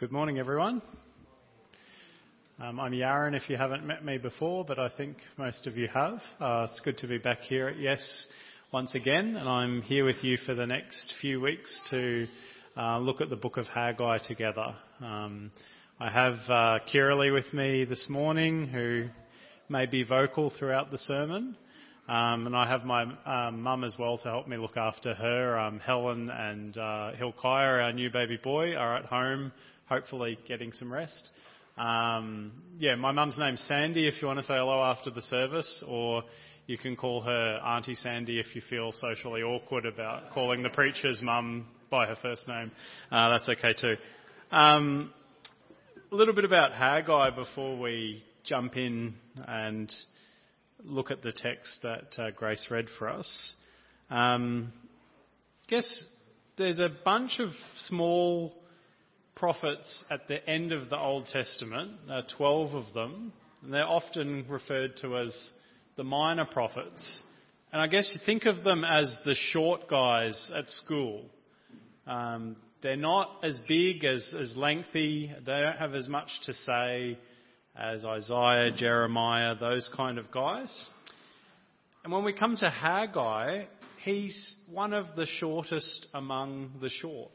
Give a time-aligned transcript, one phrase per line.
[0.00, 0.80] Good morning, everyone.
[2.60, 5.88] Um, I'm Yaron, if you haven't met me before, but I think most of you
[5.92, 6.20] have.
[6.40, 8.26] Uh, it's good to be back here at Yes
[8.72, 12.28] once again, and I'm here with you for the next few weeks to
[12.76, 14.76] uh, look at the book of Haggai together.
[15.00, 15.50] Um,
[15.98, 19.06] I have uh, Kiralee with me this morning, who
[19.68, 21.56] may be vocal throughout the sermon.
[22.08, 25.80] Um, and I have my um, mum as well to help me look after her.
[25.84, 26.76] Helen and
[27.16, 29.50] Hilkiah, our new baby boy, are at home
[29.88, 31.30] hopefully getting some rest.
[31.76, 35.84] Um, yeah, my mum's name's Sandy if you want to say hello after the service,
[35.86, 36.24] or
[36.66, 41.20] you can call her Auntie Sandy if you feel socially awkward about calling the preacher's
[41.22, 42.70] mum by her first name.
[43.10, 43.94] Uh, that's okay too.
[44.54, 45.12] Um,
[46.10, 49.14] a little bit about Haggai before we jump in
[49.46, 49.92] and
[50.84, 53.54] look at the text that uh, Grace read for us.
[54.10, 54.72] Um,
[55.68, 56.04] guess
[56.56, 57.50] there's a bunch of
[57.86, 58.54] small
[59.38, 64.44] prophets at the end of the Old Testament, uh, 12 of them, and they're often
[64.48, 65.52] referred to as
[65.96, 67.22] the minor prophets.
[67.72, 71.24] And I guess you think of them as the short guys at school.
[72.06, 77.18] Um, they're not as big, as, as lengthy, they don't have as much to say
[77.76, 80.88] as Isaiah, Jeremiah, those kind of guys.
[82.04, 83.64] And when we come to Haggai,
[84.04, 87.32] he's one of the shortest among the short.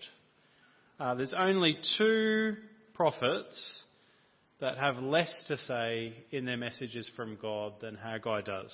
[1.04, 2.56] Uh, there's only two
[2.94, 3.82] prophets
[4.62, 8.74] that have less to say in their messages from God than Haggai does.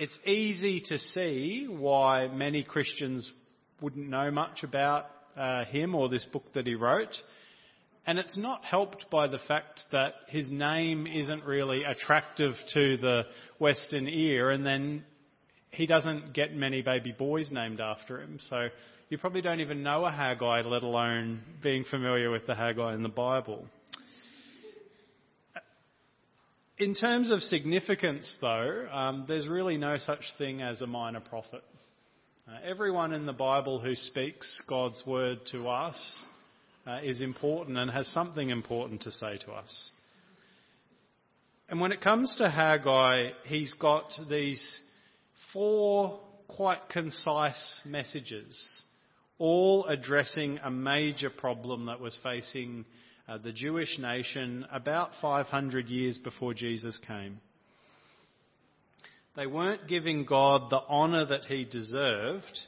[0.00, 3.30] It's easy to see why many Christians
[3.80, 7.16] wouldn't know much about uh, him or this book that he wrote.
[8.04, 13.22] And it's not helped by the fact that his name isn't really attractive to the
[13.60, 15.04] Western ear, and then
[15.70, 18.38] he doesn't get many baby boys named after him.
[18.40, 18.70] So
[19.10, 23.02] you probably don't even know a Haggai, let alone being familiar with the Haggai in
[23.02, 23.66] the Bible.
[26.78, 31.62] In terms of significance, though, um, there's really no such thing as a minor prophet.
[32.48, 36.24] Uh, everyone in the Bible who speaks God's word to us
[36.86, 39.90] uh, is important and has something important to say to us.
[41.68, 44.82] And when it comes to Haggai, he's got these
[45.52, 48.82] four quite concise messages
[49.44, 52.82] all addressing a major problem that was facing
[53.28, 57.40] uh, the Jewish nation about 500 years before Jesus came.
[59.36, 62.58] They weren't giving God the honour that he deserved,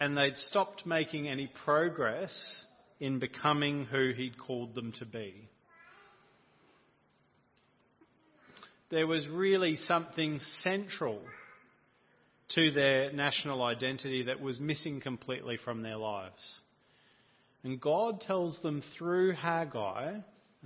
[0.00, 2.34] and they'd stopped making any progress
[2.98, 5.48] in becoming who he'd called them to be.
[8.90, 11.20] There was really something central
[12.54, 16.60] to their national identity that was missing completely from their lives.
[17.64, 20.18] And God tells them through Haggai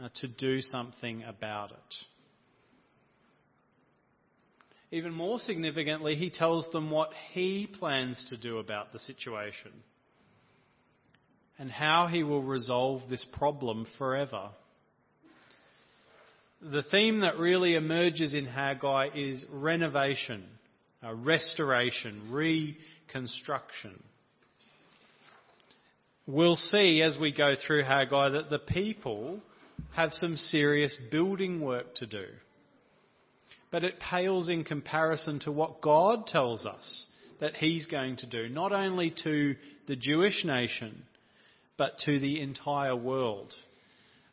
[0.02, 1.94] uh, to do something about it.
[4.92, 9.70] Even more significantly, he tells them what he plans to do about the situation
[11.58, 14.50] and how he will resolve this problem forever.
[16.60, 20.44] The theme that really emerges in Haggai is renovation
[21.04, 24.02] uh, restoration, reconstruction.
[26.26, 29.40] We'll see as we go through Haggai that the people
[29.96, 32.26] have some serious building work to do.
[33.70, 37.06] But it pales in comparison to what God tells us
[37.40, 39.56] that He's going to do, not only to
[39.86, 41.02] the Jewish nation,
[41.76, 43.54] but to the entire world.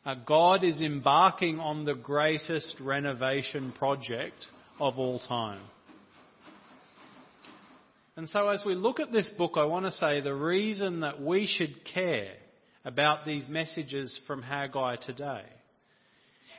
[0.04, 4.46] Uh, God is embarking on the greatest renovation project
[4.78, 5.62] of all time.
[8.18, 11.22] And so, as we look at this book, I want to say the reason that
[11.22, 12.32] we should care
[12.84, 15.44] about these messages from Haggai today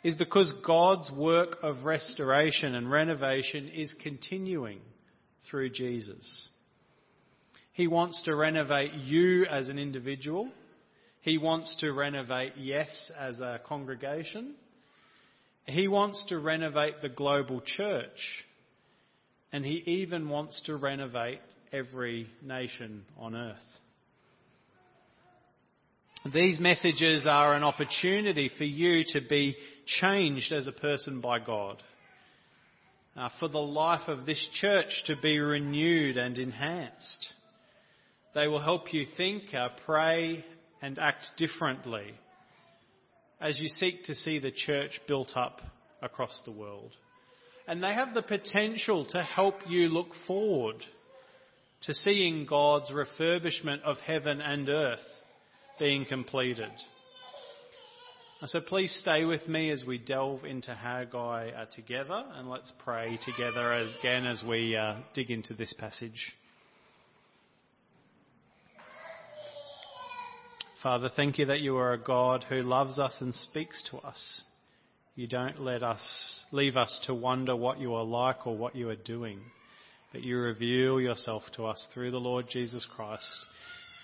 [0.02, 4.80] is because God's work of restoration and renovation is continuing
[5.52, 6.48] through Jesus.
[7.74, 10.50] He wants to renovate you as an individual.
[11.24, 14.56] He wants to renovate Yes as a congregation.
[15.66, 18.46] He wants to renovate the global church.
[19.52, 21.40] And he even wants to renovate
[21.72, 23.58] every nation on earth.
[26.34, 29.56] These messages are an opportunity for you to be
[29.86, 31.82] changed as a person by God,
[33.16, 37.28] uh, for the life of this church to be renewed and enhanced.
[38.36, 40.44] They will help you think, uh, pray,
[40.82, 42.14] and act differently
[43.42, 45.62] as you seek to see the church built up
[46.02, 46.92] across the world.
[47.70, 50.78] And they have the potential to help you look forward
[51.84, 55.06] to seeing God's refurbishment of heaven and earth
[55.78, 56.72] being completed.
[58.44, 63.20] So please stay with me as we delve into Haggai uh, together, and let's pray
[63.24, 66.34] together as, again as we uh, dig into this passage.
[70.82, 74.42] Father, thank you that you are a God who loves us and speaks to us.
[75.20, 78.88] You don't let us leave us to wonder what you are like or what you
[78.88, 79.42] are doing,
[80.14, 83.28] but you reveal yourself to us through the Lord Jesus Christ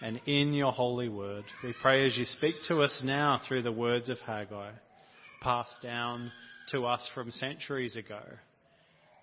[0.01, 1.45] and in your holy word.
[1.63, 4.71] We pray as you speak to us now through the words of Haggai,
[5.39, 6.33] passed down
[6.71, 8.21] to us from centuries ago,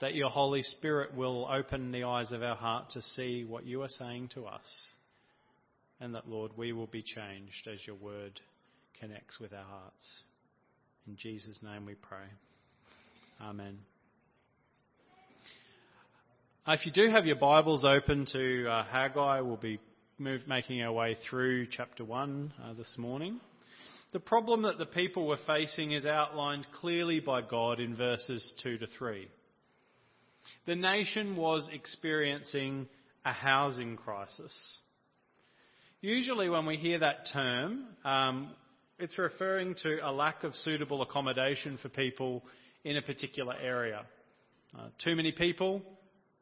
[0.00, 3.83] that your Holy Spirit will open the eyes of our heart to see what you
[3.83, 4.65] are saying to us,
[6.00, 8.41] and that, Lord, we will be changed as your word
[8.99, 10.23] connects with our hearts.
[11.08, 12.26] In Jesus' name we pray.
[13.40, 13.78] Amen.
[16.69, 19.81] If you do have your Bibles open to uh, Haggai, we'll be
[20.19, 23.40] move, making our way through chapter 1 uh, this morning.
[24.12, 28.78] The problem that the people were facing is outlined clearly by God in verses 2
[28.78, 29.26] to 3.
[30.66, 32.87] The nation was experiencing
[33.25, 34.52] a housing crisis.
[36.00, 38.50] Usually, when we hear that term, um,
[38.99, 42.43] it's referring to a lack of suitable accommodation for people
[42.85, 44.03] in a particular area.
[44.79, 45.83] Uh, too many people,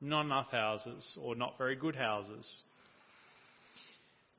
[0.01, 2.63] not enough houses, or not very good houses.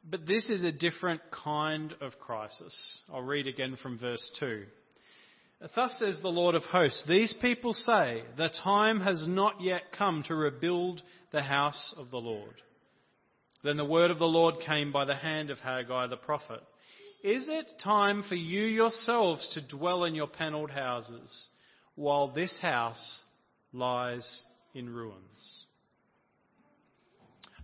[0.10, 2.76] But this is a different kind of crisis.
[3.14, 4.64] I'll read again from verse 2.
[5.76, 10.24] Thus says the Lord of hosts, These people say, The time has not yet come
[10.28, 12.56] to rebuild the house of the Lord.
[13.64, 16.62] Then the word of the Lord came by the hand of Haggai the prophet.
[17.24, 21.48] Is it time for you yourselves to dwell in your panelled houses
[21.94, 23.20] while this house
[23.74, 25.66] lies in ruins?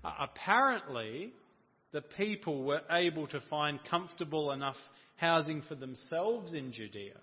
[0.04, 1.31] Uh, apparently,
[1.92, 4.75] the people were able to find comfortable enough
[5.15, 7.18] housing for themselves in Judea.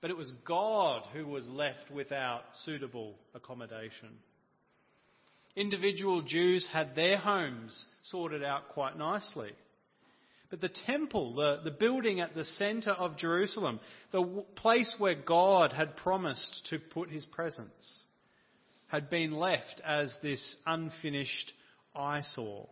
[0.00, 4.10] But it was God who was left without suitable accommodation.
[5.56, 9.50] Individual Jews had their homes sorted out quite nicely.
[10.50, 13.80] But the temple, the, the building at the centre of Jerusalem,
[14.12, 18.02] the place where God had promised to put his presence,
[18.88, 21.52] had been left as this unfinished
[21.94, 22.68] eyesore.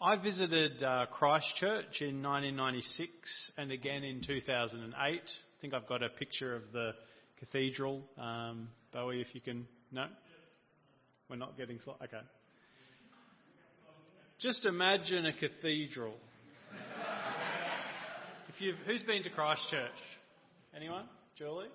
[0.00, 3.08] I visited uh, Christchurch in 1996
[3.56, 4.96] and again in 2008.
[4.96, 5.20] I
[5.60, 6.90] think I've got a picture of the
[7.38, 8.02] cathedral.
[8.18, 9.68] Um, Bowie, if you can.
[9.92, 10.06] No?
[11.30, 11.78] We're not getting.
[11.78, 12.18] Sl- okay.
[14.42, 16.14] Just imagine a cathedral.
[18.48, 19.90] if you've, who's been to Christchurch?
[20.76, 21.04] Anyone?
[21.38, 21.68] Julie?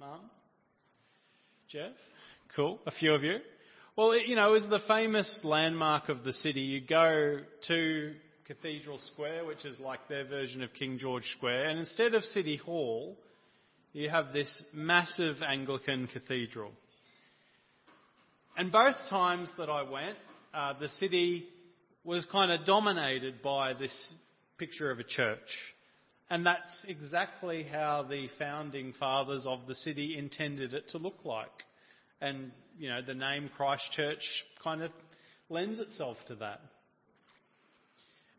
[0.00, 0.22] Mum?
[1.70, 1.92] Jeff?
[2.56, 2.80] Cool.
[2.86, 3.36] A few of you.
[3.94, 6.60] Well, you know, it was the famous landmark of the city.
[6.60, 7.38] You go
[7.68, 8.14] to
[8.48, 12.56] Cathedral Square, which is like their version of King George Square, and instead of City
[12.56, 13.16] Hall,
[13.92, 16.72] you have this massive Anglican cathedral.
[18.56, 20.16] And both times that I went,
[20.52, 21.46] uh, the city
[22.04, 23.92] was kind of dominated by this
[24.58, 25.38] picture of a church.
[26.30, 31.48] And that's exactly how the founding fathers of the city intended it to look like.
[32.20, 34.22] And, you know, the name Christchurch
[34.62, 34.92] kind of
[35.48, 36.60] lends itself to that.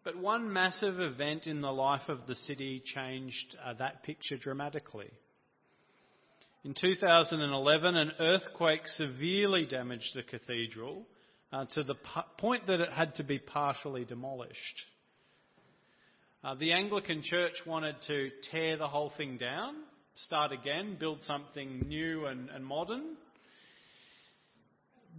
[0.04, 5.12] But one massive event in the life of the city changed uh, that picture dramatically.
[6.64, 11.06] In 2011, an earthquake severely damaged the cathedral
[11.52, 11.96] uh, to the
[12.38, 14.82] point that it had to be partially demolished.
[16.44, 19.76] Uh, the Anglican Church wanted to tear the whole thing down,
[20.16, 23.16] start again, build something new and, and modern.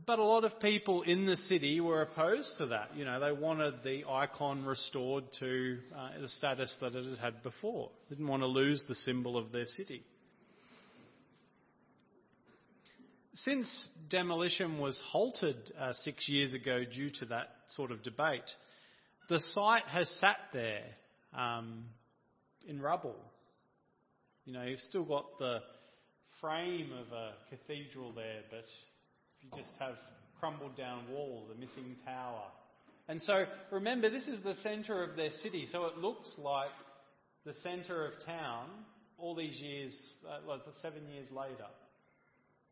[0.05, 2.97] But a lot of people in the city were opposed to that.
[2.97, 7.43] You know, they wanted the icon restored to uh, the status that it had had
[7.43, 7.91] before.
[8.09, 10.03] They didn't want to lose the symbol of their city.
[13.35, 18.43] Since demolition was halted uh, six years ago due to that sort of debate,
[19.29, 20.85] the site has sat there
[21.37, 21.85] um,
[22.67, 23.17] in rubble.
[24.45, 25.61] You know, you've still got the
[26.41, 28.67] frame of a cathedral there, but
[29.41, 29.95] you just have
[30.39, 32.43] crumbled down walls, a missing tower.
[33.09, 36.71] And so remember, this is the centre of their city, so it looks like
[37.47, 38.69] the centre of town
[39.19, 41.67] all these years, uh, like seven years later.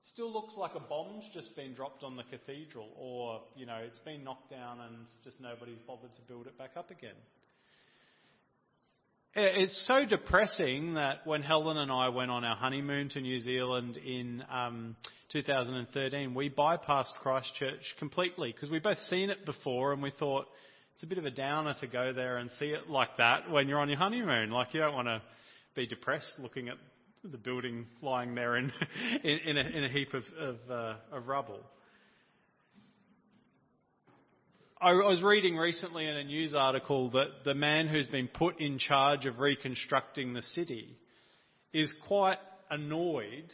[0.05, 3.99] Still looks like a bomb's just been dropped on the cathedral, or, you know, it's
[4.01, 7.17] been knocked down and just nobody's bothered to build it back up again.
[9.33, 13.97] It's so depressing that when Helen and I went on our honeymoon to New Zealand
[13.97, 14.97] in um,
[15.33, 20.47] 2013, we bypassed Christchurch completely because we'd both seen it before and we thought
[20.95, 23.69] It's a bit of a downer to go there and see it like that when
[23.69, 24.51] you're on your honeymoon.
[24.51, 25.23] Like you don't want to
[25.75, 26.77] be depressed looking at
[27.25, 28.73] the building lying there in,
[29.25, 31.61] in, in, a, in a, heap of, of, uh, of rubble.
[34.81, 38.79] I was reading recently in a news article that the man who's been put in
[38.79, 40.97] charge of reconstructing the city
[41.75, 42.39] is quite
[42.71, 43.53] annoyed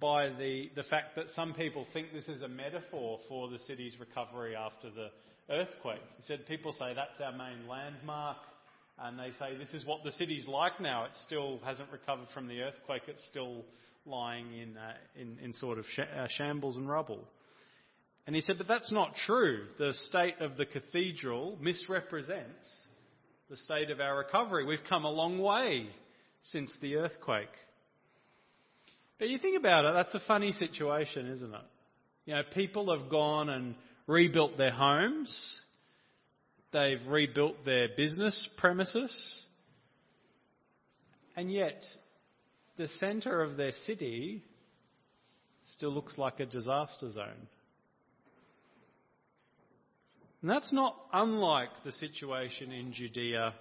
[0.00, 3.96] by the, the fact that some people think this is a metaphor for the city's
[4.00, 5.08] recovery after the
[5.50, 6.00] earthquake.
[6.16, 8.38] He said people say that's our main landmark,
[8.98, 11.04] and they say this is what the city's like now.
[11.04, 13.02] It still hasn't recovered from the earthquake.
[13.08, 13.64] It's still
[14.06, 17.24] lying in, uh, in, in, sort of sh- uh, shambles and rubble.
[18.26, 19.66] And he said, but that's not true.
[19.78, 22.86] The state of the cathedral misrepresents
[23.48, 24.64] the state of our recovery.
[24.64, 25.88] We've come a long way
[26.42, 27.48] since the earthquake.
[29.18, 31.60] But you think about it, that's a funny situation, isn't it?
[32.26, 33.76] You know, people have gone and
[34.06, 35.60] rebuilt their homes,
[36.76, 39.44] they've rebuilt their business premises,
[41.34, 41.82] and yet
[42.76, 44.42] the centre of their city
[45.72, 47.48] still looks like a disaster zone.
[50.42, 53.54] And that's not unlike the situation in Judea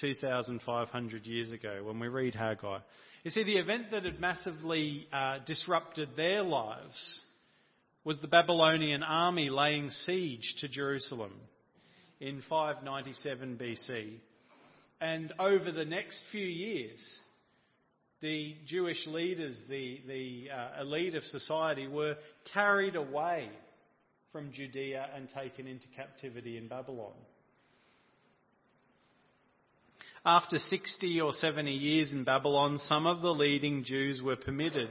[0.00, 2.78] 2,500 years ago when we read Haggai.
[3.24, 7.20] You see, the event that had massively uh, disrupted their lives
[8.04, 11.32] was the Babylonian army laying siege to Jerusalem
[12.20, 14.14] in 597 BC.
[15.00, 17.00] And over the next few years,
[18.20, 22.16] the Jewish leaders, the, the uh, elite of society, were
[22.52, 23.48] carried away
[24.32, 27.12] from Judea and taken into captivity in Babylon.
[30.24, 34.90] After 60 or 70 years in Babylon, some of the leading Jews were permitted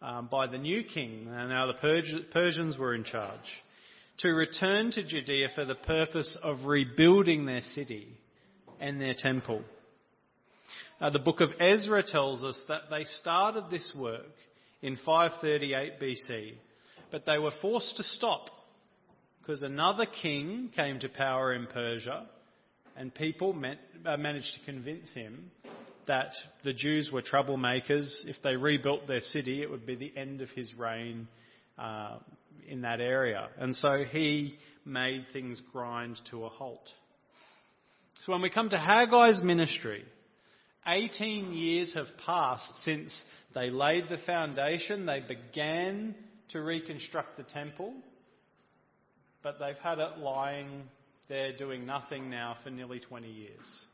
[0.00, 3.62] um, by the new king, and now the Persians were in charge,
[4.18, 8.08] to return to Judea for the purpose of rebuilding their city
[8.80, 9.62] and their temple.
[11.00, 14.34] Now, the book of Ezra tells us that they started this work
[14.82, 16.52] in 538 BC,
[17.10, 18.46] but they were forced to stop
[19.40, 22.26] because another king came to power in Persia,
[22.96, 25.50] and people met, uh, managed to convince him
[26.06, 28.08] that the Jews were troublemakers.
[28.26, 31.26] If they rebuilt their city, it would be the end of his reign
[31.78, 32.18] uh,
[32.68, 33.48] in that area.
[33.58, 36.88] And so he made things grind to a halt.
[38.24, 40.04] So when we come to Haggai's ministry,
[40.86, 46.14] 18 years have passed since they laid the foundation, they began
[46.50, 47.92] to reconstruct the temple,
[49.42, 50.84] but they've had it lying
[51.28, 53.84] there doing nothing now for nearly 20 years.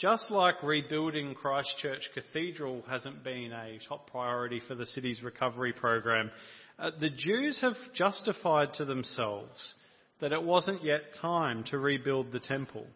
[0.00, 6.30] Just like rebuilding Christchurch Cathedral hasn't been a top priority for the city's recovery program,
[6.78, 9.74] uh, the Jews have justified to themselves
[10.22, 12.86] that it wasn't yet time to rebuild the temple.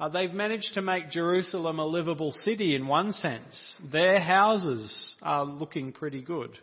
[0.00, 3.78] Uh, they've managed to make Jerusalem a livable city in one sense.
[3.92, 6.58] Their houses are looking pretty good.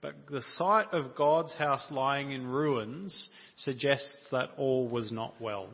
[0.00, 5.70] But the sight of God's house lying in ruins suggests that all was not well.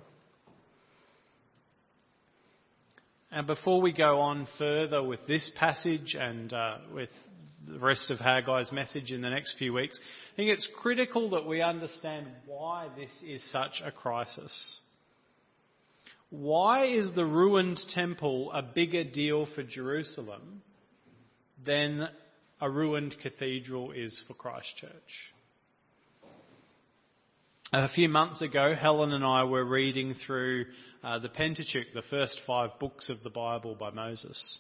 [3.33, 7.11] And before we go on further with this passage and uh, with
[7.65, 10.01] the rest of Haggai's message in the next few weeks,
[10.33, 14.81] I think it's critical that we understand why this is such a crisis.
[16.31, 20.63] Why is the ruined temple a bigger deal for Jerusalem
[21.65, 22.09] than
[22.61, 24.91] a ruined cathedral is for Christchurch?
[27.73, 30.65] A few months ago, Helen and I were reading through
[31.05, 34.59] uh, the Pentateuch, the first five books of the Bible by Moses.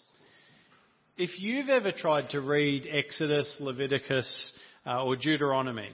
[1.17, 4.52] If you've ever tried to read Exodus, Leviticus,
[4.87, 5.90] uh, or Deuteronomy,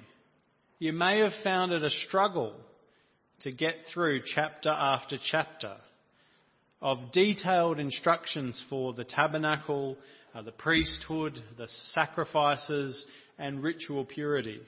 [0.79, 2.53] you may have found it a struggle
[3.41, 5.75] to get through chapter after chapter
[6.83, 9.97] of detailed instructions for the tabernacle,
[10.35, 13.07] uh, the priesthood, the sacrifices,
[13.39, 14.61] and ritual purity.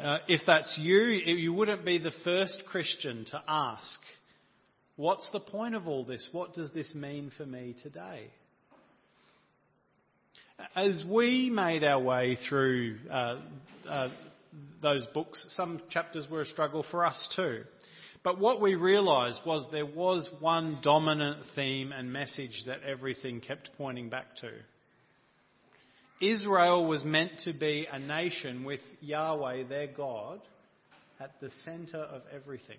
[0.00, 4.00] Uh, if that's you, you wouldn't be the first Christian to ask
[4.96, 6.28] What's the point of all this?
[6.30, 8.30] What does this mean for me today?
[10.76, 13.40] As we made our way through uh,
[13.88, 14.08] uh,
[14.80, 17.62] those books, some chapters were a struggle for us too.
[18.22, 23.70] But what we realised was there was one dominant theme and message that everything kept
[23.76, 24.50] pointing back to.
[26.20, 30.40] Israel was meant to be a nation with Yahweh, their God,
[31.20, 32.78] at the centre of everything.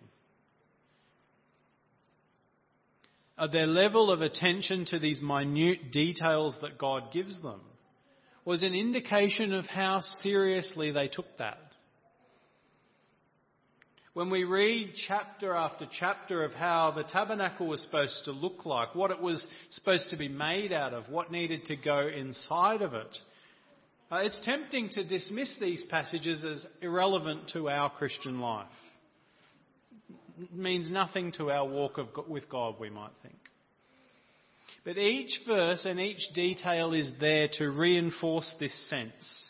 [3.38, 7.60] Uh, their level of attention to these minute details that God gives them
[8.46, 11.58] was an indication of how seriously they took that.
[14.16, 18.96] When we read chapter after chapter of how the tabernacle was supposed to look like,
[18.96, 22.94] what it was supposed to be made out of, what needed to go inside of
[22.94, 23.18] it,
[24.10, 28.70] uh, it's tempting to dismiss these passages as irrelevant to our Christian life.
[30.40, 33.36] It means nothing to our walk of, with God, we might think.
[34.86, 39.45] But each verse and each detail is there to reinforce this sense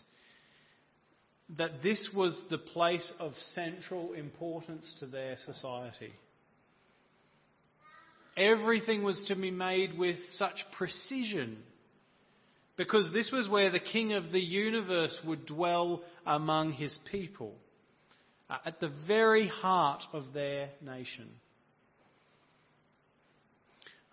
[1.58, 6.14] that this was the place of central importance to their society.
[8.36, 11.58] Everything was to be made with such precision
[12.78, 17.54] because this was where the King of the universe would dwell among his people,
[18.50, 21.30] uh, at the very heart of their nation.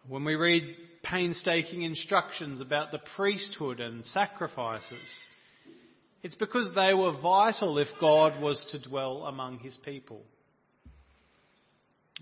[0.08, 5.08] When we read painstaking instructions about the priesthood and sacrifices,
[6.22, 10.22] it's because they were vital if God was to dwell among his people.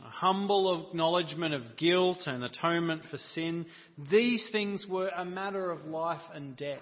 [0.02, 3.66] A humble acknowledgement of guilt and atonement for sin,
[4.10, 6.78] these things were a matter of life and death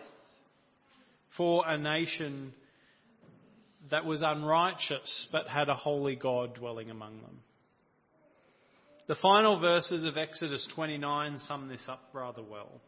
[1.36, 2.52] for a nation
[3.90, 7.40] that was unrighteous but had a holy God dwelling among them.
[9.08, 12.80] The final verses of Exodus 29 sum this up rather well.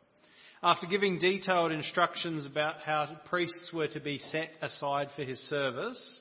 [0.63, 6.21] After giving detailed instructions about how priests were to be set aside for his service,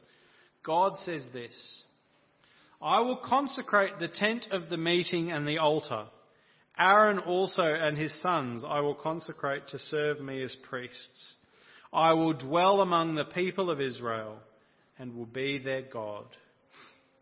[0.64, 1.84] God says this
[2.82, 6.06] I will consecrate the tent of the meeting and the altar.
[6.80, 11.34] Aaron also and his sons I will consecrate to serve me as priests.
[11.92, 14.38] I will dwell among the people of Israel
[14.98, 16.26] and will be their God.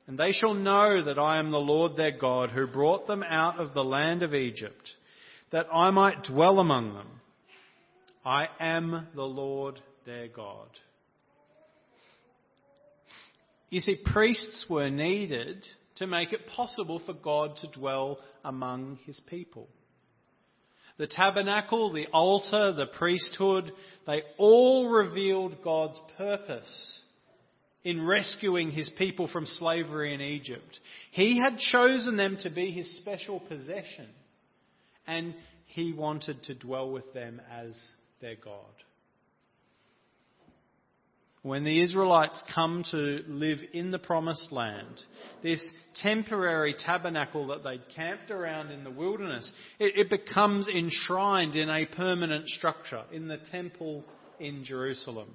[0.06, 3.60] And they shall know that I am the Lord their God who brought them out
[3.60, 4.88] of the land of Egypt
[5.51, 7.08] that I might dwell among them.
[8.25, 10.70] I am the Lord their God.
[13.70, 15.66] You see, priests were needed
[15.98, 19.68] to make it possible for God to dwell among his people.
[20.98, 23.72] The tabernacle, the altar, the priesthood,
[24.05, 27.01] they all revealed God's purpose
[27.83, 30.79] in rescuing his people from slavery in Egypt.
[31.12, 34.07] He had chosen them to be his special possession
[35.07, 35.33] and
[35.65, 37.77] he wanted to dwell with them as
[38.22, 38.63] their God.
[41.43, 45.01] When the Israelites come to live in the promised land,
[45.43, 45.65] this
[46.01, 51.85] temporary tabernacle that they'd camped around in the wilderness, it, it becomes enshrined in a
[51.85, 54.03] permanent structure in the temple
[54.39, 55.33] in Jerusalem.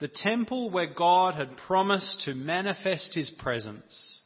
[0.00, 4.21] The temple where God had promised to manifest his presence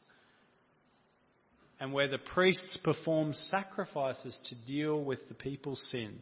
[1.79, 6.17] and where the priests performed sacrifices to deal with the people's sin.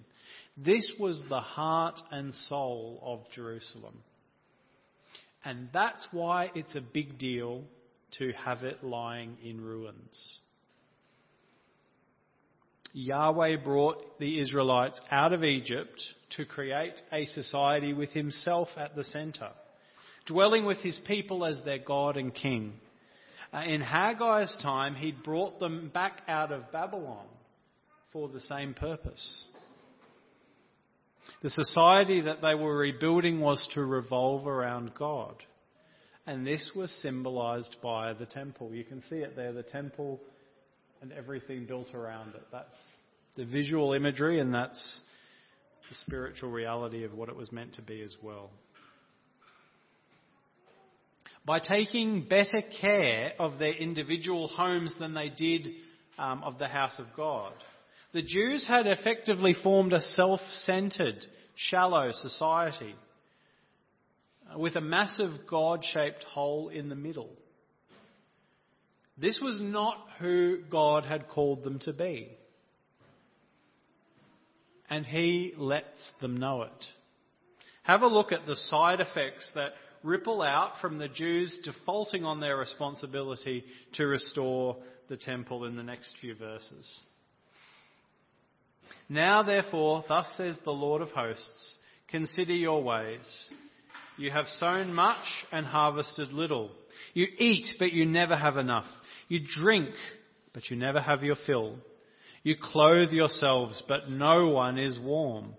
[0.58, 4.00] This was the heart and soul of Jerusalem.
[5.44, 7.63] And that's why it's a big deal
[8.18, 10.39] to have it lying in ruins.
[12.94, 16.02] Yahweh brought the Israelites out of Egypt
[16.38, 19.52] to create a society with himself at the centre,
[20.26, 22.74] dwelling with his people as their God and King.
[23.53, 27.25] Uh, in Haggai's time, he'd brought them back out of Babylon
[28.12, 29.45] for the same purpose.
[31.41, 35.36] The society that they were rebuilding was to revolve around God.
[36.27, 38.73] And this was symbolized by the temple.
[38.73, 40.19] You can see it there, the temple
[41.01, 42.43] and everything built around it.
[42.51, 42.77] That's
[43.36, 45.01] the visual imagery, and that's
[45.89, 48.49] the spiritual reality of what it was meant to be as well
[51.45, 55.67] by taking better care of their individual homes than they did
[56.17, 57.53] um, of the house of God.
[58.13, 61.17] The Jews had effectively formed a self centered,
[61.55, 62.95] shallow society
[64.53, 67.29] uh, with a massive God shaped hole in the middle.
[69.17, 72.29] This was not who God had called them to be.
[74.89, 76.86] And He lets them know it.
[77.84, 79.73] Have a look at the side effects that
[80.06, 84.78] ripple out from the Jews defaulting on their responsibility to restore
[85.10, 87.00] the temple in the next few verses.
[89.10, 91.78] Now, therefore, thus says the Lord of hosts,
[92.10, 93.52] consider your ways.
[94.18, 96.72] You have sown much and harvested little.
[97.13, 98.86] You eat, but you never have enough.
[99.28, 99.89] You drink,
[100.54, 101.78] but you never have your fill.
[102.44, 105.56] You clothe yourselves, but no one is warm.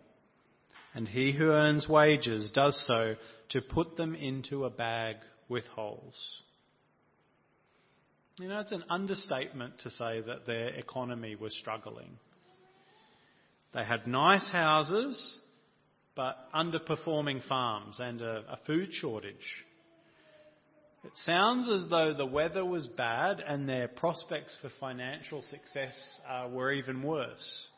[0.95, 3.17] And he who earns wages does so
[3.51, 5.17] to put them into a bag
[5.49, 6.15] with holes.
[8.39, 12.19] You know, it's an understatement to say that their economy was struggling.
[13.73, 15.39] They had nice houses,
[16.15, 19.65] but underperforming farms and a, a food shortage.
[21.05, 25.95] It sounds as though the weather was bad and their prospects for financial success
[26.29, 27.69] uh, were even worse.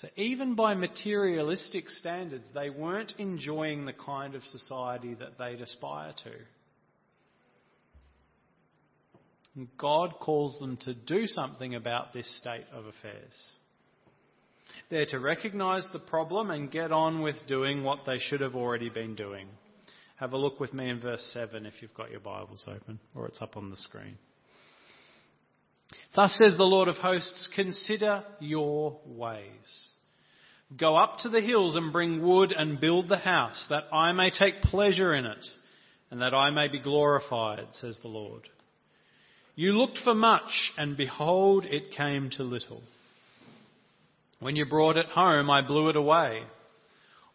[0.00, 6.12] So, even by materialistic standards, they weren't enjoying the kind of society that they'd aspire
[6.24, 6.32] to.
[9.78, 13.32] God calls them to do something about this state of affairs.
[14.90, 18.88] They're to recognise the problem and get on with doing what they should have already
[18.88, 19.46] been doing.
[20.16, 23.28] Have a look with me in verse 7 if you've got your Bibles open, or
[23.28, 24.18] it's up on the screen.
[26.14, 29.88] Thus says the Lord of hosts, consider your ways.
[30.76, 34.30] Go up to the hills and bring wood and build the house, that I may
[34.30, 35.46] take pleasure in it,
[36.10, 38.48] and that I may be glorified, says the Lord.
[39.56, 42.82] You looked for much, and behold, it came to little.
[44.40, 46.42] When you brought it home, I blew it away.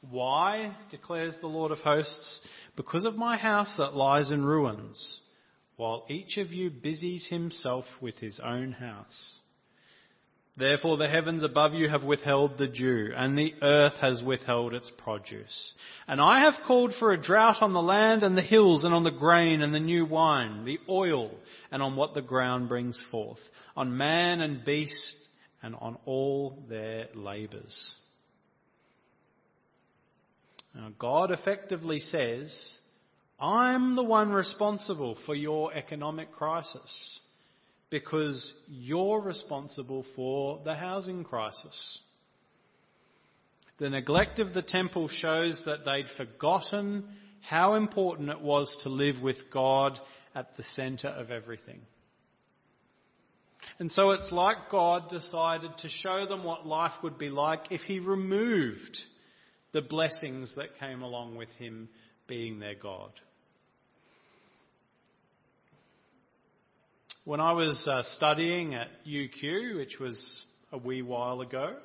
[0.09, 2.41] Why, declares the Lord of hosts?
[2.75, 5.19] Because of my house that lies in ruins,
[5.79, 9.37] while each of you busies himself with his own house.
[10.57, 14.91] Therefore the heavens above you have withheld the dew, and the earth has withheld its
[14.97, 15.73] produce.
[16.05, 19.05] And I have called for a drought on the land and the hills, and on
[19.05, 21.31] the grain and the new wine, the oil,
[21.71, 23.39] and on what the ground brings forth,
[23.77, 25.15] on man and beast,
[25.63, 27.95] and on all their labours.
[30.75, 32.78] Now, God effectively says,
[33.41, 37.19] I'm the one responsible for your economic crisis
[37.89, 41.99] because you're responsible for the housing crisis.
[43.79, 47.05] The neglect of the temple shows that they'd forgotten
[47.41, 49.97] how important it was to live with God
[50.35, 51.79] at the centre of everything.
[53.79, 57.81] And so it's like God decided to show them what life would be like if
[57.81, 58.97] He removed
[59.71, 61.87] the blessings that came along with Him
[62.27, 63.11] being their God.
[67.25, 70.17] When I was uh, studying at UQ, which was
[70.71, 71.75] a wee while ago,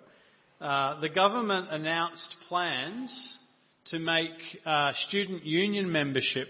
[0.61, 3.39] uh, the government announced plans
[3.87, 4.31] to make
[4.65, 6.47] uh, student union membership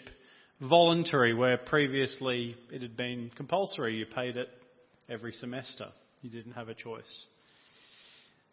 [0.61, 3.97] voluntary, where previously it had been compulsory.
[3.97, 4.49] You paid it
[5.09, 5.87] every semester.
[6.21, 7.25] You didn't have a choice.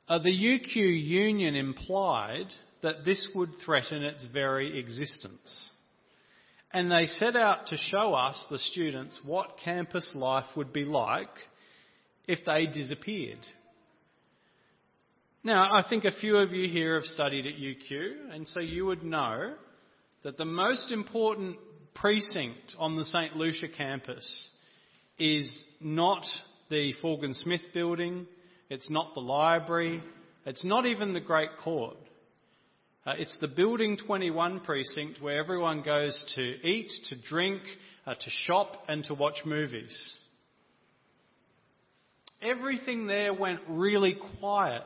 [0.07, 2.47] Uh, the UQ union implied
[2.83, 5.69] that this would threaten its very existence.
[6.73, 11.29] And they set out to show us, the students, what campus life would be like
[12.27, 13.45] if they disappeared.
[15.43, 18.85] Now, I think a few of you here have studied at UQ, and so you
[18.85, 19.55] would know
[20.23, 21.57] that the most important
[21.95, 23.35] precinct on the St.
[23.35, 24.49] Lucia campus
[25.17, 26.23] is not
[26.69, 28.27] the Forgan Smith building,
[28.69, 30.01] it's not the library,
[30.45, 31.97] it's not even the Great Court.
[33.03, 37.63] Uh, it's the Building 21 precinct where everyone goes to eat, to drink,
[38.05, 40.17] uh, to shop, and to watch movies.
[42.43, 44.83] Everything there went really quiet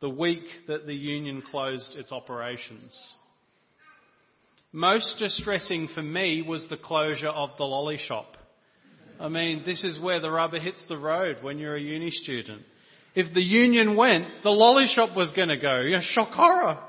[0.00, 2.92] the week that the union closed its operations.
[4.72, 8.36] Most distressing for me was the closure of the lolly shop.
[9.20, 12.62] I mean, this is where the rubber hits the road when you're a uni student.
[13.14, 15.84] If the union went, the lolly shop was going to go.
[15.84, 16.80] Know, shock horror.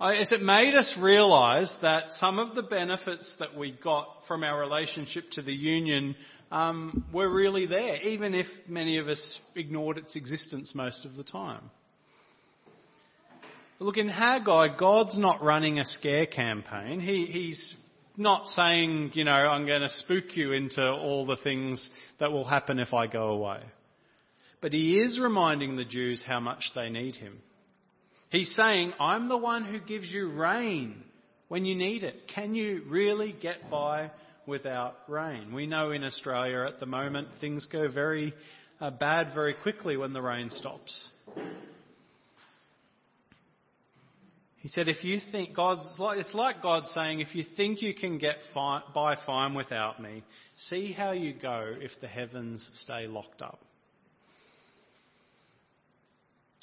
[0.00, 4.58] As it made us realise that some of the benefits that we got from our
[4.58, 6.16] relationship to the union
[6.50, 11.22] um, were really there, even if many of us ignored its existence most of the
[11.22, 11.70] time.
[13.78, 17.00] Look, in Haggai, God's not running a scare campaign.
[17.00, 17.74] He, he's
[18.16, 22.46] not saying, you know, I'm going to spook you into all the things that will
[22.46, 23.60] happen if I go away.
[24.62, 27.42] But he is reminding the Jews how much they need him.
[28.30, 31.02] He's saying, I'm the one who gives you rain
[31.48, 32.14] when you need it.
[32.32, 34.12] Can you really get by
[34.46, 35.52] without rain?
[35.52, 38.32] We know in Australia at the moment things go very
[38.80, 41.08] uh, bad very quickly when the rain stops.
[44.58, 47.94] He said, if you think God's, like, it's like God saying, if you think you
[47.94, 50.22] can get fine, by fine without me,
[50.68, 53.58] see how you go if the heavens stay locked up.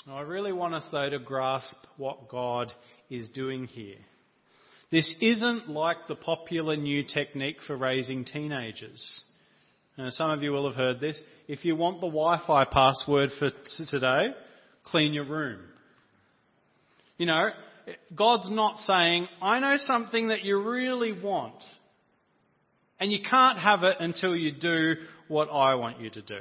[0.10, 2.72] I really want us, though, to grasp what God
[3.10, 3.98] is doing here.
[4.90, 9.22] This isn't like the popular new technique for raising teenagers.
[9.98, 11.20] Now, some of you will have heard this.
[11.50, 13.50] If you want the Wi Fi password for
[13.90, 14.34] today,
[14.86, 15.60] clean your room.
[17.18, 17.50] You know,
[18.16, 21.62] God's not saying, I know something that you really want,
[22.98, 24.96] and you can't have it until you do
[25.28, 26.40] what I want you to do.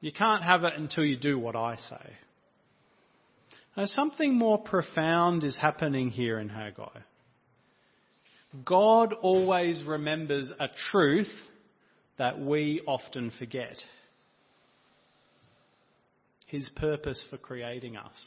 [0.00, 2.14] You can't have it until you do what I say.
[3.78, 6.98] Now, something more profound is happening here in Haggai.
[8.64, 11.30] God always remembers a truth
[12.18, 13.76] that we often forget
[16.46, 18.20] His purpose for creating us.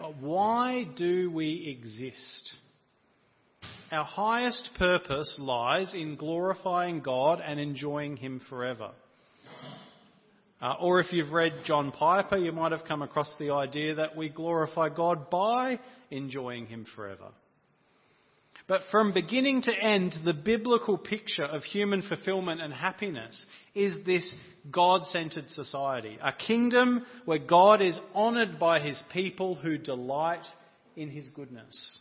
[0.00, 2.54] Uh, why do we exist?
[3.92, 8.90] Our highest purpose lies in glorifying God and enjoying Him forever.
[10.60, 14.16] Uh, or if you've read John Piper, you might have come across the idea that
[14.16, 15.78] we glorify God by
[16.10, 17.28] enjoying Him forever.
[18.68, 24.36] But from beginning to end, the biblical picture of human fulfillment and happiness is this
[24.70, 26.18] God centered society.
[26.22, 30.44] A kingdom where God is honoured by his people who delight
[30.96, 32.00] in his goodness.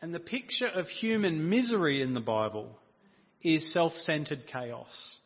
[0.00, 2.78] And the picture of human misery in the Bible
[3.42, 5.17] is self centered chaos.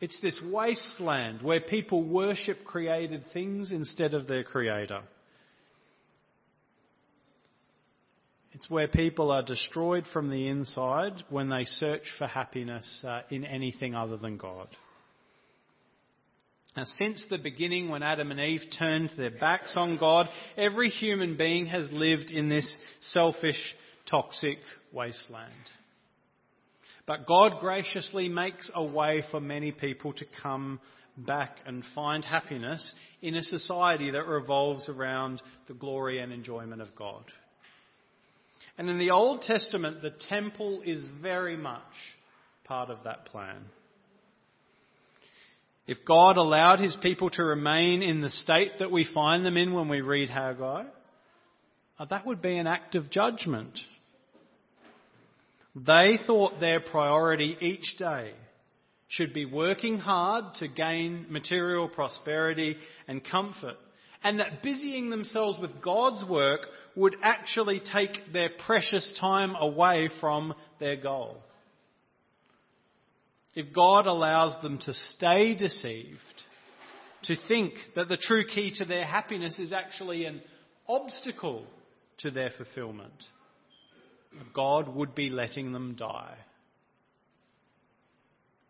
[0.00, 5.00] It's this wasteland where people worship created things instead of their creator.
[8.52, 13.44] It's where people are destroyed from the inside when they search for happiness uh, in
[13.44, 14.68] anything other than God.
[16.76, 20.28] Now, since the beginning, when Adam and Eve turned their backs on God,
[20.58, 23.74] every human being has lived in this selfish,
[24.10, 24.58] toxic
[24.92, 25.52] wasteland.
[27.06, 30.80] But God graciously makes a way for many people to come
[31.16, 36.94] back and find happiness in a society that revolves around the glory and enjoyment of
[36.96, 37.24] God.
[38.76, 41.80] And in the Old Testament, the temple is very much
[42.64, 43.64] part of that plan.
[45.86, 49.72] If God allowed his people to remain in the state that we find them in
[49.72, 50.84] when we read Haggai,
[51.98, 53.78] uh, that would be an act of judgment.
[55.76, 58.32] They thought their priority each day
[59.08, 63.76] should be working hard to gain material prosperity and comfort,
[64.24, 66.60] and that busying themselves with God's work
[66.96, 71.36] would actually take their precious time away from their goal.
[73.54, 76.18] If God allows them to stay deceived,
[77.24, 80.40] to think that the true key to their happiness is actually an
[80.88, 81.66] obstacle
[82.18, 83.12] to their fulfillment,
[84.54, 86.36] God would be letting them die.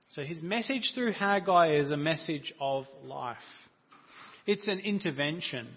[0.09, 3.37] So his message through Haggai is a message of life.
[4.47, 5.69] It's an intervention.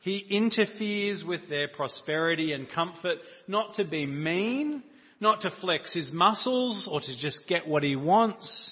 [0.00, 4.82] He interferes with their prosperity and comfort, not to be mean,
[5.20, 8.70] not to flex his muscles or to just get what he wants.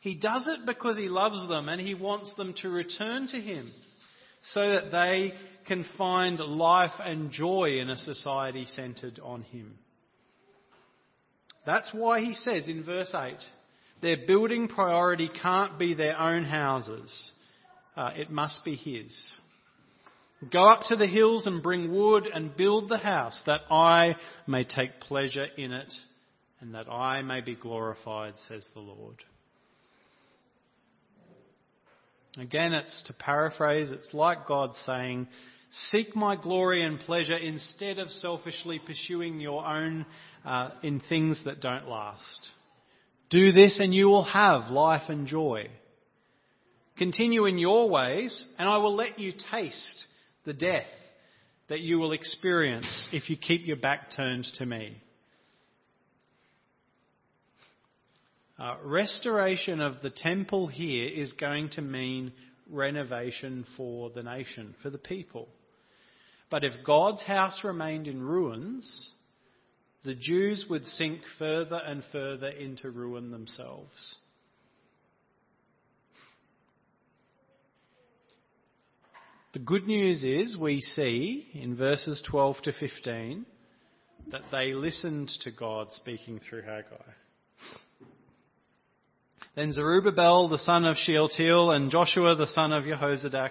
[0.00, 3.70] He does it because he loves them and he wants them to return to him
[4.52, 5.34] so that they
[5.68, 9.78] can find life and joy in a society centered on him.
[11.66, 13.36] That's why he says in verse 8,
[14.00, 17.32] their building priority can't be their own houses.
[17.96, 19.14] Uh, it must be his.
[20.52, 24.14] Go up to the hills and bring wood and build the house that I
[24.46, 25.92] may take pleasure in it
[26.60, 29.16] and that I may be glorified, says the Lord.
[32.38, 35.26] Again, it's to paraphrase, it's like God saying,
[35.70, 40.06] Seek my glory and pleasure instead of selfishly pursuing your own
[40.44, 42.48] uh, in things that don't last.
[43.30, 45.68] Do this and you will have life and joy.
[46.96, 50.04] Continue in your ways, and I will let you taste
[50.44, 50.86] the death
[51.68, 54.96] that you will experience if you keep your back turned to me.
[58.58, 62.32] Uh, restoration of the temple here is going to mean
[62.68, 65.48] renovation for the nation, for the people.
[66.50, 69.10] But if God's house remained in ruins,
[70.04, 74.16] the Jews would sink further and further into ruin themselves.
[79.52, 83.44] The good news is we see in verses 12 to 15
[84.30, 87.12] that they listened to God speaking through Haggai.
[89.56, 93.50] Then Zerubbabel the son of Shealtiel and Joshua the son of Jehozadak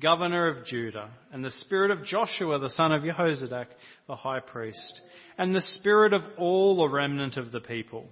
[0.00, 3.66] governor of Judah, and the spirit of Joshua, the son of Jehozadak,
[4.06, 5.00] the high priest,
[5.38, 8.06] and the spirit of all the remnant of the people.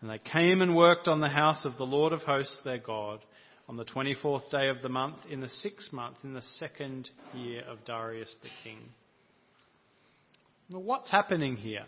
[0.00, 3.20] And they came and worked on the house of the Lord of hosts, their God
[3.68, 7.62] on the 24th day of the month, in the sixth month, in the second year
[7.68, 8.78] of Darius the king.
[10.70, 11.84] Well, what's happening here?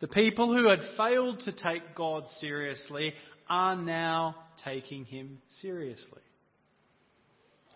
[0.00, 3.14] The people who had failed to take God seriously
[3.48, 6.22] are now taking him seriously.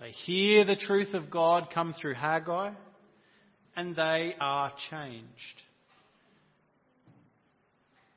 [0.03, 2.73] They hear the truth of God come through Haggai
[3.77, 5.63] and they are changed.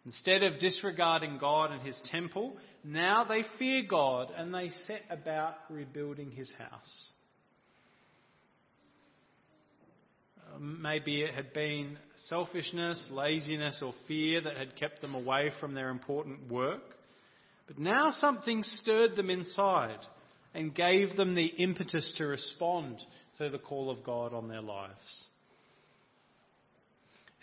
[0.04, 5.58] Instead of disregarding God and his temple, now they fear God and they set about
[5.70, 7.12] rebuilding his house.
[10.56, 15.76] Um, maybe it had been selfishness, laziness, or fear that had kept them away from
[15.76, 16.82] their important work.
[17.68, 20.00] But now something stirred them inside
[20.56, 22.98] and gave them the impetus to respond
[23.38, 25.26] to the call of God on their lives.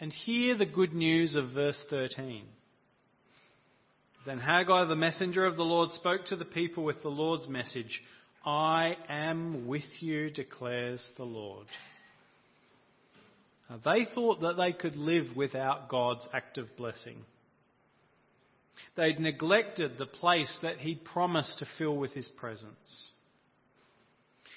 [0.01, 2.44] And hear the good news of verse 13.
[4.25, 8.03] Then Haggai, the messenger of the Lord, spoke to the people with the Lord's message
[8.44, 11.66] I am with you, declares the Lord.
[13.70, 17.16] Now, they thought that they could live without God's active blessing.
[18.96, 23.11] They'd neglected the place that He'd promised to fill with His presence.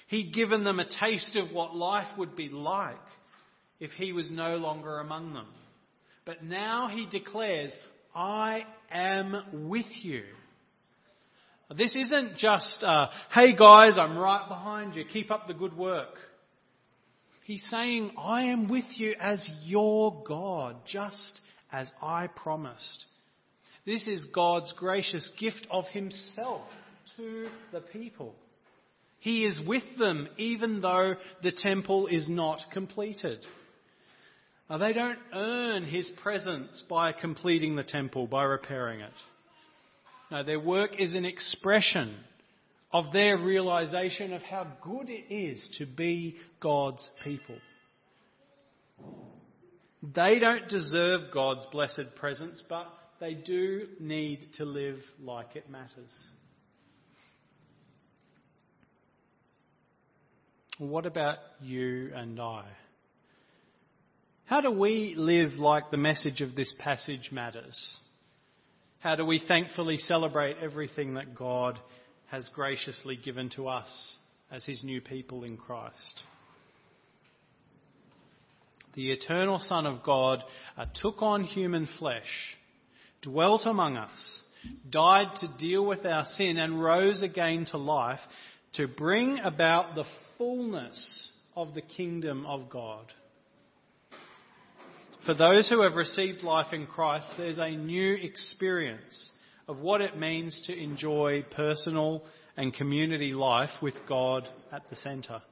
[0.08, 2.96] He'd given them a taste of what life would be like
[3.80, 5.48] if He was no longer among them.
[6.24, 7.72] But now He declares,
[8.14, 10.24] I am with you.
[11.76, 16.14] This isn't just, uh, hey guys, I'm right behind you, keep up the good work.
[17.44, 21.40] He's saying, I am with you as your God, just
[21.72, 23.04] as I promised.
[23.86, 26.66] This is God's gracious gift of Himself
[27.16, 28.34] to the people.
[29.20, 33.38] He is with them even though the temple is not completed.
[34.68, 39.12] Now, they don't earn His presence by completing the temple, by repairing it.
[40.32, 42.16] No, their work is an expression
[42.92, 47.56] of their realization of how good it is to be God's people.
[50.02, 52.86] They don't deserve God's blessed presence, but
[53.20, 56.12] they do need to live like it matters.
[60.78, 62.64] What about you and I?
[64.44, 67.96] How do we live like the message of this passage matters?
[69.00, 71.78] How do we thankfully celebrate everything that God
[72.26, 74.12] has graciously given to us
[74.50, 76.22] as His new people in Christ?
[78.94, 80.42] The eternal Son of God
[80.76, 82.56] uh, took on human flesh
[83.22, 84.40] dwelt among us,
[84.90, 88.20] died to deal with our sin, and rose again to life
[88.74, 90.04] to bring about the
[90.36, 93.06] fullness of the kingdom of God.
[95.24, 99.30] For those who have received life in Christ, there's a new experience
[99.66, 102.22] of what it means to enjoy personal
[102.56, 105.42] and community life with God at the centre.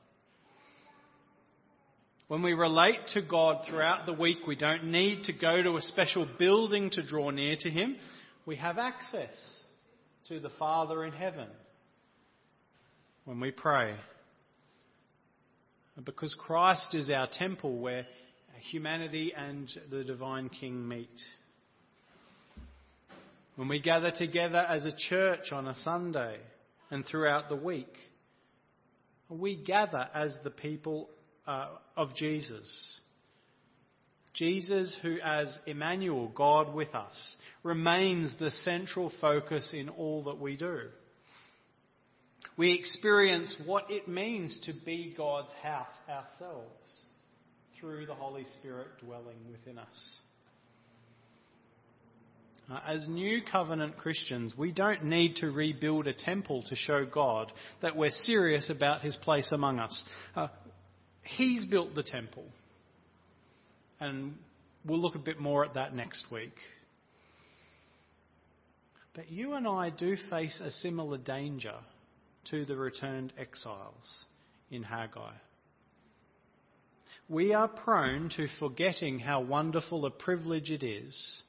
[2.34, 5.80] When we relate to God throughout the week, we don't need to go to a
[5.80, 7.94] special building to draw near to Him.
[8.44, 9.30] We have access
[10.26, 11.46] to the Father in heaven
[13.24, 13.94] when we pray.
[16.04, 18.04] Because Christ is our temple where
[18.72, 21.16] humanity and the divine King meet.
[23.54, 26.38] When we gather together as a church on a Sunday
[26.90, 27.94] and throughout the week,
[29.28, 31.10] we gather as the people
[31.46, 32.98] uh, of Jesus.
[34.34, 40.56] Jesus, who as Emmanuel, God with us, remains the central focus in all that we
[40.56, 40.80] do.
[42.56, 46.70] We experience what it means to be God's house ourselves
[47.80, 50.18] through the Holy Spirit dwelling within us.
[52.86, 57.52] As new covenant Christians, we don't need to rebuild a temple to show God
[57.82, 60.02] that we're serious about his place among us.
[60.34, 60.48] Uh,
[61.24, 62.44] He's built the temple.
[64.00, 64.34] And
[64.84, 66.54] we'll look a bit more at that next week.
[69.14, 71.76] But you and I do face a similar danger
[72.50, 74.24] to the returned exiles
[74.70, 75.32] in Haggai.
[77.28, 81.42] We are prone to forgetting how wonderful a privilege it is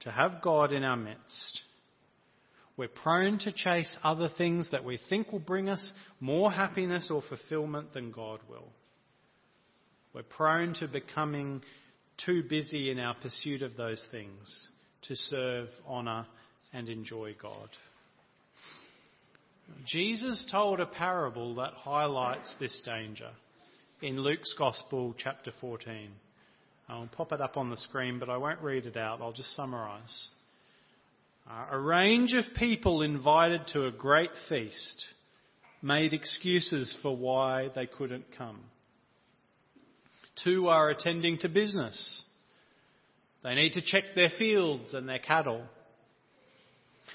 [0.00, 1.60] to have God in our midst
[2.78, 7.22] we're prone to chase other things that we think will bring us more happiness or
[7.28, 8.68] fulfillment than God will.
[10.14, 11.60] We're prone to becoming
[12.24, 14.68] too busy in our pursuit of those things
[15.02, 16.26] to serve, honour,
[16.72, 17.68] and enjoy God.
[19.84, 23.30] Jesus told a parable that highlights this danger
[24.00, 26.10] in Luke's Gospel, chapter 14.
[26.88, 29.20] I'll pop it up on the screen, but I won't read it out.
[29.20, 30.28] I'll just summarise.
[31.48, 35.06] Uh, a range of people invited to a great feast
[35.80, 38.60] made excuses for why they couldn't come.
[40.44, 42.22] Two are attending to business.
[43.42, 45.62] They need to check their fields and their cattle.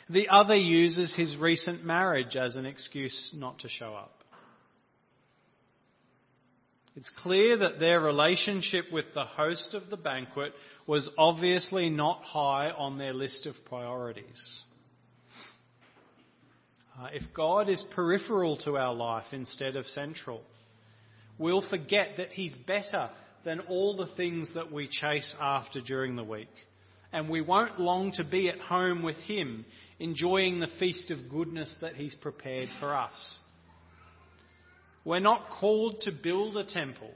[0.09, 4.23] The other uses his recent marriage as an excuse not to show up.
[6.95, 10.53] It's clear that their relationship with the host of the banquet
[10.86, 14.61] was obviously not high on their list of priorities.
[16.99, 20.41] Uh, if God is peripheral to our life instead of central,
[21.39, 23.09] we'll forget that He's better
[23.45, 26.53] than all the things that we chase after during the week.
[27.11, 29.65] And we won't long to be at home with Him,
[29.99, 33.38] enjoying the feast of goodness that He's prepared for us.
[35.05, 37.11] We're not called to build a temple,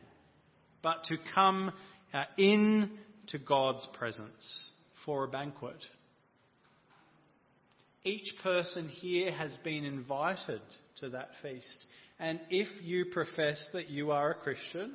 [0.81, 1.71] but to come
[2.13, 2.91] uh, in
[3.27, 4.71] to God's presence
[5.05, 5.77] for a banquet.
[8.03, 10.61] Each person here has been invited
[10.99, 11.85] to that feast.
[12.19, 14.93] And if you profess that you are a Christian,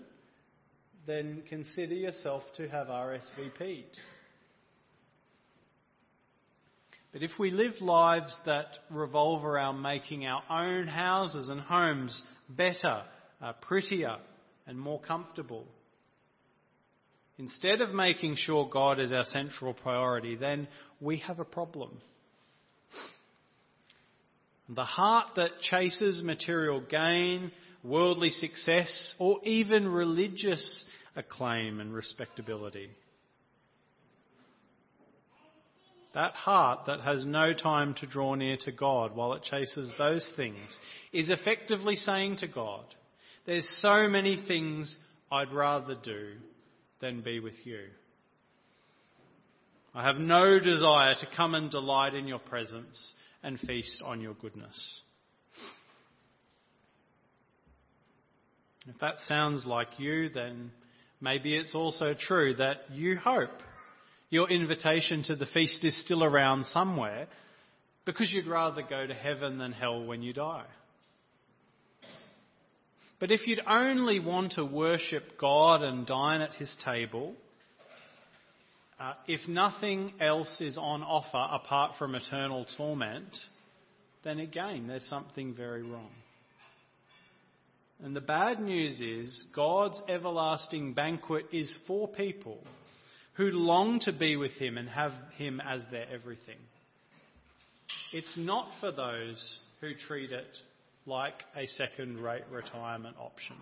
[1.07, 3.99] then consider yourself to have RSVP'd.
[7.13, 13.03] But if we live lives that revolve around making our own houses and homes better,
[13.43, 14.17] uh, prettier,
[14.67, 15.67] and more comfortable,
[17.39, 20.69] instead of making sure God is our central priority, then
[21.01, 22.01] we have a problem.
[24.69, 27.53] The heart that chases material gain,
[27.83, 30.85] worldly success, or even religious
[31.17, 32.91] acclaim and respectability.
[36.15, 40.31] That heart that has no time to draw near to God while it chases those
[40.37, 40.79] things
[41.13, 42.85] is effectively saying to God,
[43.47, 44.95] There's so many things
[45.31, 46.35] I'd rather do
[47.03, 47.81] than be with you.
[49.95, 54.33] I have no desire to come and delight in your presence and feast on your
[54.33, 55.03] goodness.
[58.87, 60.71] If that sounds like you, then
[61.21, 63.51] maybe it's also true that you hope
[64.31, 67.27] your invitation to the feast is still around somewhere
[68.07, 70.65] because you'd rather go to heaven than hell when you die.
[73.23, 77.37] But if you'd only want to worship God and dine at his table,
[78.99, 83.39] uh, if nothing else is on offer apart from eternal torment,
[84.25, 86.11] then again, there's something very wrong.
[88.03, 92.59] And the bad news is God's everlasting banquet is for people
[93.35, 96.59] who long to be with Him and have Him as their everything.
[98.13, 100.59] It's not for those who treat it
[101.07, 103.57] like a second rate retirement option.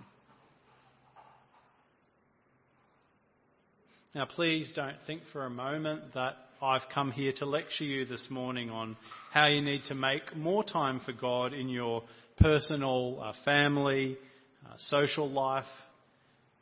[4.15, 8.27] Now, please don't think for a moment that I've come here to lecture you this
[8.29, 8.97] morning on
[9.33, 12.03] how you need to make more time for God in your
[12.39, 14.19] personal, uh, family,
[14.67, 15.65] uh, social life,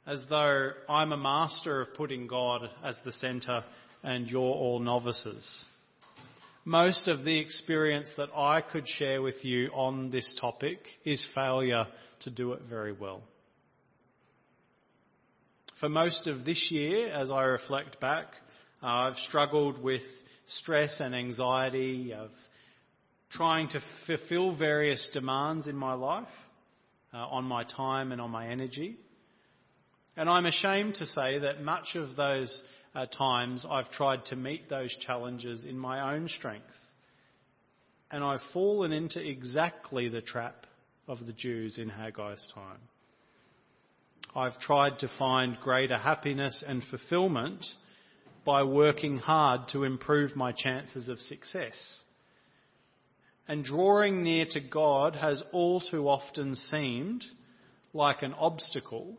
[0.06, 3.64] as though I'm a master of putting God as the centre
[4.02, 5.64] and you're all novices.
[6.64, 11.86] Most of the experience that I could share with you on this topic is failure
[12.20, 13.22] to do it very well.
[15.80, 18.26] For most of this year, as I reflect back,
[18.82, 20.02] uh, I've struggled with
[20.46, 22.30] stress and anxiety of
[23.30, 26.28] trying to fulfill various demands in my life,
[27.14, 28.96] uh, on my time and on my energy.
[30.16, 32.62] And I'm ashamed to say that much of those
[32.94, 36.64] uh, times I've tried to meet those challenges in my own strength.
[38.10, 40.66] And I've fallen into exactly the trap
[41.06, 42.80] of the Jews in Haggai's time.
[44.34, 47.64] I've tried to find greater happiness and fulfillment
[48.44, 51.98] by working hard to improve my chances of success.
[53.46, 57.24] And drawing near to God has all too often seemed
[57.92, 59.16] like an obstacle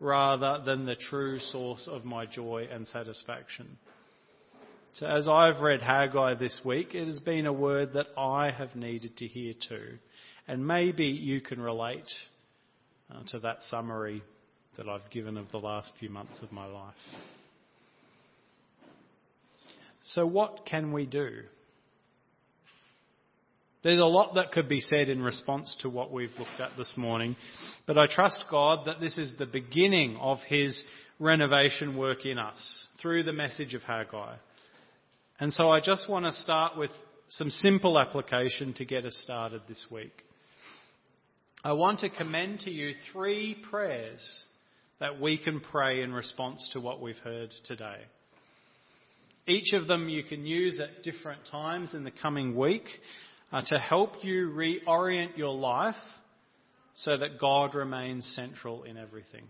[0.00, 3.78] rather than the true source of my joy and satisfaction.
[4.94, 8.74] So, as I've read Haggai this week, it has been a word that I have
[8.74, 9.98] needed to hear too.
[10.48, 12.10] And maybe you can relate
[13.08, 14.22] uh, to that summary
[14.76, 16.94] that I've given of the last few months of my life.
[20.02, 21.42] So, what can we do?
[23.82, 26.92] There's a lot that could be said in response to what we've looked at this
[26.96, 27.34] morning,
[27.86, 30.84] but I trust God that this is the beginning of His
[31.18, 34.34] renovation work in us through the message of Haggai.
[35.38, 36.90] And so I just want to start with
[37.30, 40.12] some simple application to get us started this week.
[41.64, 44.22] I want to commend to you three prayers
[44.98, 47.96] that we can pray in response to what we've heard today.
[49.46, 52.84] Each of them you can use at different times in the coming week,
[53.52, 55.94] uh, to help you reorient your life
[56.94, 59.44] so that God remains central in everything.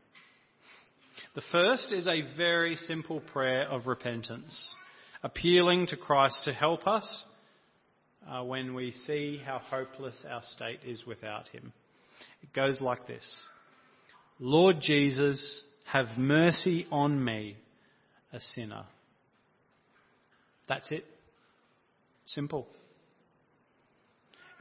[1.35, 4.75] The first is a very simple prayer of repentance,
[5.23, 7.25] appealing to Christ to help us
[8.29, 11.73] uh, when we see how hopeless our state is without Him.
[12.43, 13.47] It goes like this
[14.39, 17.57] Lord Jesus, have mercy on me,
[18.33, 18.85] a sinner.
[20.69, 21.05] That's it.
[22.27, 22.67] Simple.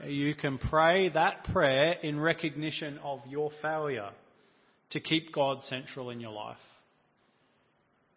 [0.05, 4.09] You can pray that prayer in recognition of your failure
[4.91, 6.57] to keep God central in your life.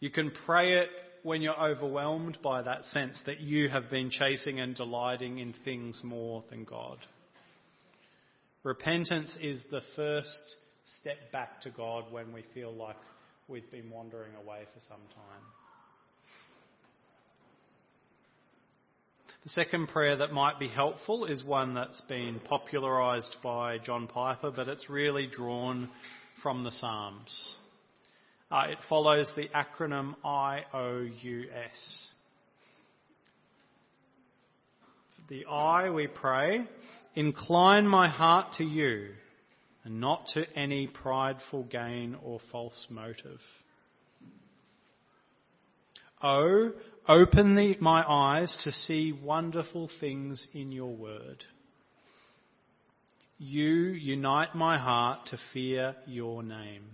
[0.01, 0.89] You can pray it
[1.23, 6.01] when you're overwhelmed by that sense that you have been chasing and delighting in things
[6.05, 6.99] more than God.
[8.65, 10.57] Repentance is the first
[11.01, 12.97] step back to God when we feel like
[13.49, 15.62] we've been wandering away for some time.
[19.45, 24.53] The second prayer that might be helpful is one that's been popularised by John Piper,
[24.55, 25.91] but it's really drawn
[26.45, 27.57] from the Psalms.
[28.53, 32.07] Uh, it follows the acronym IOUS.
[35.29, 36.61] The I, we pray,
[37.17, 39.09] incline my heart to you
[39.83, 43.41] and not to any prideful gain or false motive.
[46.23, 46.71] O,
[47.09, 51.45] open the, my eyes to see wonderful things in your word.
[53.39, 56.85] You unite my heart to fear your name.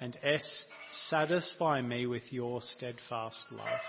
[0.00, 0.64] And S,
[1.08, 3.80] satisfy me with your steadfast love.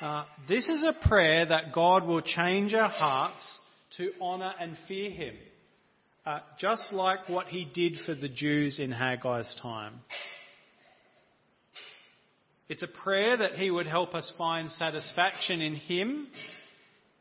[0.00, 3.58] Uh, this is a prayer that God will change our hearts
[3.96, 5.34] to honour and fear Him,
[6.26, 10.00] uh, just like what He did for the Jews in Haggai's time.
[12.72, 16.28] It's a prayer that He would help us find satisfaction in Him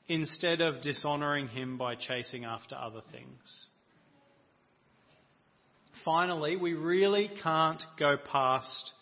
[0.07, 3.65] instead of dishonouring Him by chasing after other things.
[6.05, 8.93] Finally, we really can't go past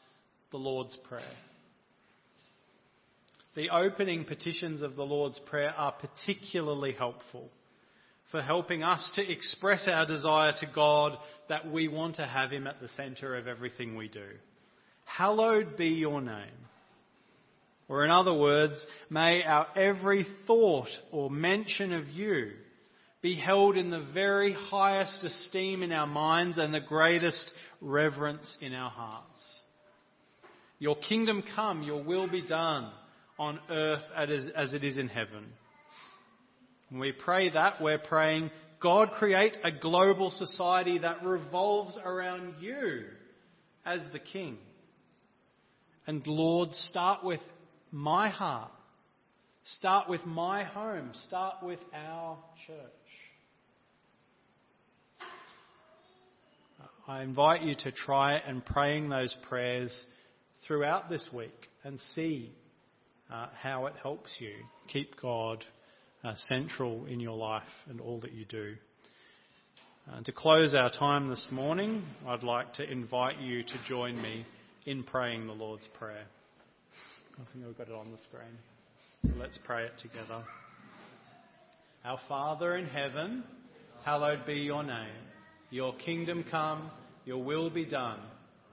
[0.50, 1.22] the Lord's Prayer.
[3.56, 7.52] The opening petitions of the Lord's Prayer are particularly helpful
[8.32, 11.16] for helping us to express our desire to God
[11.48, 14.30] that we want to have Him at the centre of everything we do.
[15.18, 16.52] Hallowed be your name.
[17.88, 22.52] Or in other words, may our every thought or mention of you
[23.22, 27.52] be held in the very highest esteem in our minds and the greatest
[27.82, 29.40] reverence in our hearts.
[30.78, 32.92] Your kingdom come, your will be done
[33.38, 35.46] on earth as it is in heaven.
[36.90, 43.06] When we pray that, we're praying, God create a global society that revolves around you
[43.86, 44.58] as the King.
[46.10, 47.40] And Lord, start with
[47.92, 48.72] my heart.
[49.64, 51.12] Start with my home.
[51.14, 52.36] Start with our
[52.66, 52.80] church.
[57.08, 60.08] I invite you to try and praying those prayers
[60.66, 62.54] throughout this week and see
[63.32, 64.54] uh, how it helps you
[64.88, 65.64] keep God
[66.24, 68.74] uh, central in your life and all that you do.
[70.12, 74.48] Uh, to close our time this morning, I'd like to invite you to join me
[74.86, 76.26] in praying the Lord's Prayer.
[77.34, 78.58] I think we've got it on the screen.
[79.26, 80.44] So let's pray it together.
[82.06, 83.44] Our Father in heaven,
[84.04, 85.08] hallowed be your name.
[85.70, 86.90] Your kingdom come,
[87.26, 88.20] your will be done,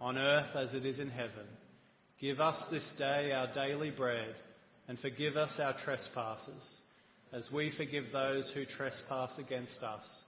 [0.01, 1.47] on earth as it is in heaven.
[2.21, 4.35] Give us this day our daily bread,
[4.89, 6.81] and forgive us our trespasses,
[7.33, 10.23] as we forgive those who trespass against us.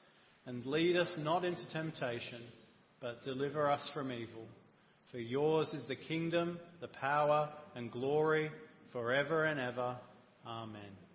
[0.45, 2.43] And lead us not into temptation,
[3.01, 4.47] but deliver us from evil.
[5.11, 8.51] For yours is the kingdom, the power, and glory
[8.93, 9.97] forever and ever.
[10.47, 11.08] Amen.